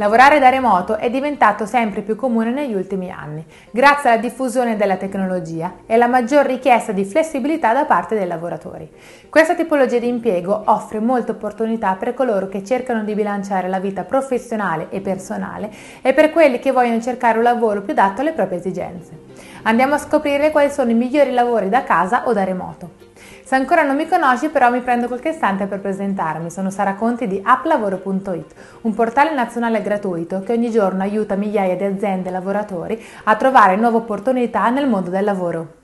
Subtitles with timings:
[0.00, 4.96] Lavorare da remoto è diventato sempre più comune negli ultimi anni, grazie alla diffusione della
[4.96, 8.90] tecnologia e alla maggior richiesta di flessibilità da parte dei lavoratori.
[9.28, 14.04] Questa tipologia di impiego offre molte opportunità per coloro che cercano di bilanciare la vita
[14.04, 15.70] professionale e personale
[16.00, 19.10] e per quelli che vogliono cercare un lavoro più adatto alle proprie esigenze.
[19.64, 23.09] Andiamo a scoprire quali sono i migliori lavori da casa o da remoto.
[23.44, 26.50] Se ancora non mi conosci però mi prendo qualche istante per presentarmi.
[26.50, 31.84] Sono Sara Conti di applavoro.it, un portale nazionale gratuito che ogni giorno aiuta migliaia di
[31.84, 35.79] aziende e lavoratori a trovare nuove opportunità nel mondo del lavoro.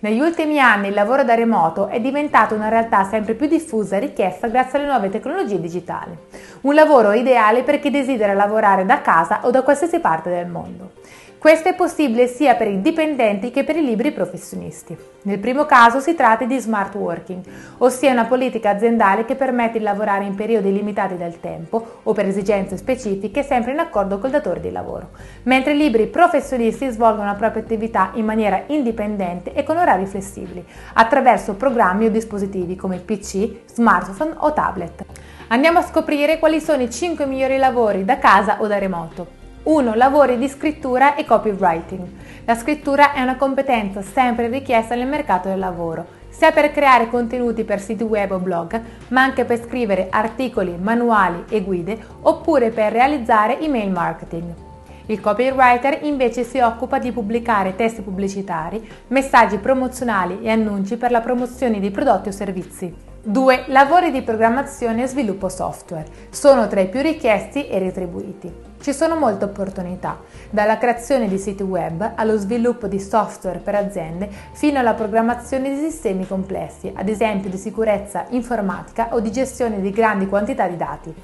[0.00, 3.98] Negli ultimi anni il lavoro da remoto è diventato una realtà sempre più diffusa e
[3.98, 6.16] richiesta grazie alle nuove tecnologie digitali.
[6.60, 10.92] Un lavoro ideale per chi desidera lavorare da casa o da qualsiasi parte del mondo.
[11.38, 14.96] Questo è possibile sia per i dipendenti che per i liberi professionisti.
[15.22, 17.44] Nel primo caso si tratta di smart working,
[17.78, 22.26] ossia una politica aziendale che permette di lavorare in periodi limitati del tempo o per
[22.26, 25.10] esigenze specifiche sempre in accordo col datore di lavoro,
[25.44, 30.64] mentre i liberi professionisti svolgono la propria attività in maniera indipendente e con orari flessibili,
[30.94, 35.04] attraverso programmi o dispositivi come PC, smartphone o tablet.
[35.48, 39.37] Andiamo a scoprire quali sono i 5 migliori lavori da casa o da remoto.
[39.68, 39.96] 1.
[39.96, 42.06] Lavori di scrittura e copywriting.
[42.46, 47.64] La scrittura è una competenza sempre richiesta nel mercato del lavoro, sia per creare contenuti
[47.64, 52.92] per siti web o blog, ma anche per scrivere articoli, manuali e guide, oppure per
[52.92, 54.54] realizzare email marketing.
[55.04, 61.20] Il copywriter invece si occupa di pubblicare testi pubblicitari, messaggi promozionali e annunci per la
[61.20, 63.07] promozione di prodotti o servizi.
[63.20, 63.64] 2.
[63.66, 66.06] Lavori di programmazione e sviluppo software.
[66.30, 68.66] Sono tra i più richiesti e retribuiti.
[68.80, 74.30] Ci sono molte opportunità, dalla creazione di siti web allo sviluppo di software per aziende
[74.52, 79.90] fino alla programmazione di sistemi complessi, ad esempio di sicurezza informatica o di gestione di
[79.90, 81.14] grandi quantità di dati.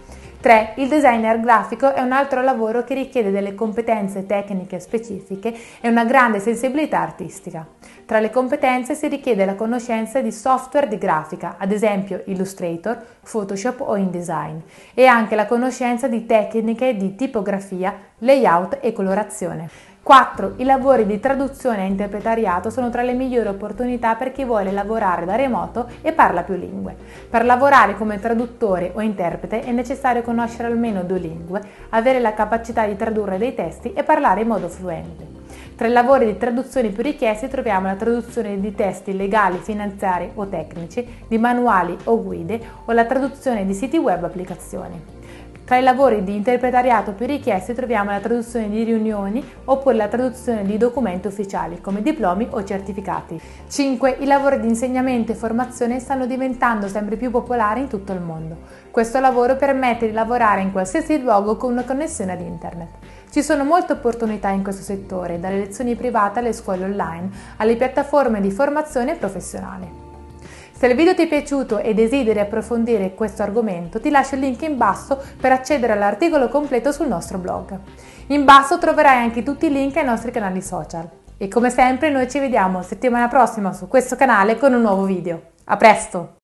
[0.44, 0.74] 3.
[0.76, 6.04] Il designer grafico è un altro lavoro che richiede delle competenze tecniche specifiche e una
[6.04, 7.66] grande sensibilità artistica.
[8.04, 13.80] Tra le competenze si richiede la conoscenza di software di grafica, ad esempio Illustrator, Photoshop
[13.80, 14.58] o InDesign,
[14.92, 19.93] e anche la conoscenza di tecniche di tipografia, layout e colorazione.
[20.04, 20.52] 4.
[20.56, 25.24] I lavori di traduzione e interpretariato sono tra le migliori opportunità per chi vuole lavorare
[25.24, 26.94] da remoto e parla più lingue.
[27.30, 32.84] Per lavorare come traduttore o interprete è necessario conoscere almeno due lingue, avere la capacità
[32.84, 35.26] di tradurre dei testi e parlare in modo fluente.
[35.74, 40.46] Tra i lavori di traduzione più richiesti troviamo la traduzione di testi legali, finanziari o
[40.48, 45.13] tecnici, di manuali o guide o la traduzione di siti web applicazioni.
[45.64, 50.62] Tra i lavori di interpretariato più richiesti troviamo la traduzione di riunioni oppure la traduzione
[50.62, 53.40] di documenti ufficiali come diplomi o certificati.
[53.66, 54.18] 5.
[54.20, 58.58] I lavori di insegnamento e formazione stanno diventando sempre più popolari in tutto il mondo.
[58.90, 62.88] Questo lavoro permette di lavorare in qualsiasi luogo con una connessione ad internet.
[63.30, 68.42] Ci sono molte opportunità in questo settore, dalle lezioni private alle scuole online, alle piattaforme
[68.42, 70.03] di formazione professionale.
[70.76, 74.60] Se il video ti è piaciuto e desideri approfondire questo argomento, ti lascio il link
[74.62, 77.78] in basso per accedere all'articolo completo sul nostro blog.
[78.26, 81.08] In basso troverai anche tutti i link ai nostri canali social.
[81.36, 85.52] E come sempre noi ci vediamo settimana prossima su questo canale con un nuovo video.
[85.66, 86.42] A presto!